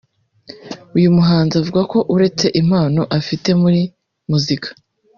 uyu 0.97 1.09
muhanzi 1.17 1.53
avuga 1.61 1.81
ko 1.91 1.99
uretse 2.13 2.45
impano 2.61 3.01
afite 3.19 3.49
muri 3.61 3.81
muzika 4.29 4.69